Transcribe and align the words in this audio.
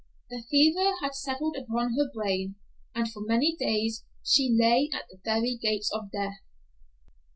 The 0.31 0.41
fever 0.49 0.95
had 1.03 1.13
settled 1.13 1.55
upon 1.55 1.91
her 1.93 2.09
brain, 2.11 2.55
and 2.95 3.07
for 3.07 3.19
many 3.21 3.55
days 3.55 4.03
she 4.25 4.49
lay 4.51 4.89
at 4.91 5.05
the 5.11 5.19
very 5.23 5.55
gates 5.61 5.91
of 5.93 6.09
death. 6.09 6.39